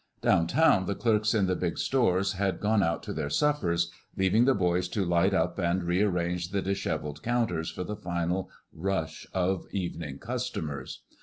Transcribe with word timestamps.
Down 0.23 0.47
town 0.47 0.87
the 0.87 0.95
clerks 0.95 1.35
in 1.35 1.45
the 1.45 1.55
big 1.55 1.77
stores 1.77 2.31
had 2.33 2.59
gone 2.59 2.81
out 2.81 3.03
to 3.03 3.13
their 3.13 3.29
suppers, 3.29 3.91
leaving 4.17 4.45
the 4.45 4.55
boys 4.55 4.87
to 4.87 5.05
light 5.05 5.31
up 5.31 5.59
and 5.59 5.83
rearrange 5.83 6.49
the 6.49 6.63
disheveled 6.63 7.21
counters 7.21 7.69
for 7.69 7.83
the 7.83 7.95
final 7.95 8.49
rush 8.73 9.27
of 9.31 9.67
evening 9.69 10.17
customers. 10.17 11.01